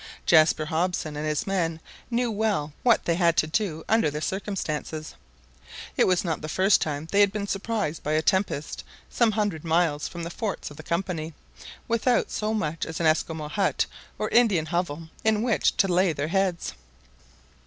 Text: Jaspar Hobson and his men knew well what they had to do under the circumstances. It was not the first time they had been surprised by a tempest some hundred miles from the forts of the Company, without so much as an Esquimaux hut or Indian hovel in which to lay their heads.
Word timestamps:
Jaspar 0.25 0.65
Hobson 0.65 1.15
and 1.15 1.27
his 1.27 1.45
men 1.45 1.79
knew 2.09 2.31
well 2.31 2.73
what 2.81 3.05
they 3.05 3.13
had 3.13 3.37
to 3.37 3.45
do 3.45 3.83
under 3.87 4.09
the 4.09 4.19
circumstances. 4.19 5.13
It 5.95 6.07
was 6.07 6.25
not 6.25 6.41
the 6.41 6.49
first 6.49 6.81
time 6.81 7.07
they 7.11 7.19
had 7.19 7.31
been 7.31 7.45
surprised 7.45 8.01
by 8.01 8.13
a 8.13 8.23
tempest 8.23 8.83
some 9.11 9.33
hundred 9.33 9.63
miles 9.63 10.07
from 10.07 10.23
the 10.23 10.31
forts 10.31 10.71
of 10.71 10.77
the 10.77 10.81
Company, 10.81 11.35
without 11.87 12.31
so 12.31 12.51
much 12.51 12.83
as 12.83 12.99
an 12.99 13.05
Esquimaux 13.05 13.49
hut 13.49 13.85
or 14.17 14.27
Indian 14.29 14.65
hovel 14.65 15.09
in 15.23 15.43
which 15.43 15.77
to 15.77 15.87
lay 15.87 16.13
their 16.13 16.29
heads. 16.29 16.73